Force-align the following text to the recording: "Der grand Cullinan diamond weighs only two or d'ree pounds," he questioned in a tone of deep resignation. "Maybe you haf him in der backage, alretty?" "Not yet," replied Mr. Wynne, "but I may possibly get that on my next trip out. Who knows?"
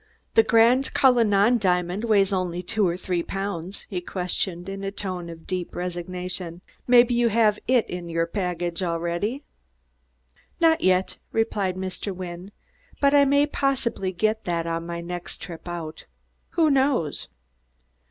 "Der 0.33 0.41
grand 0.41 0.91
Cullinan 0.95 1.59
diamond 1.59 2.05
weighs 2.05 2.33
only 2.33 2.63
two 2.63 2.87
or 2.87 2.97
d'ree 2.97 3.21
pounds," 3.21 3.85
he 3.87 4.01
questioned 4.01 4.67
in 4.67 4.83
a 4.83 4.89
tone 4.89 5.29
of 5.29 5.45
deep 5.45 5.75
resignation. 5.75 6.61
"Maybe 6.87 7.13
you 7.13 7.29
haf 7.29 7.59
him 7.67 7.83
in 7.87 8.07
der 8.07 8.25
backage, 8.25 8.79
alretty?" 8.81 9.43
"Not 10.59 10.81
yet," 10.81 11.19
replied 11.31 11.75
Mr. 11.75 12.11
Wynne, 12.15 12.51
"but 12.99 13.13
I 13.13 13.25
may 13.25 13.45
possibly 13.45 14.11
get 14.11 14.45
that 14.45 14.65
on 14.65 14.87
my 14.87 15.01
next 15.01 15.39
trip 15.43 15.67
out. 15.67 16.07
Who 16.53 16.71
knows?" 16.71 17.27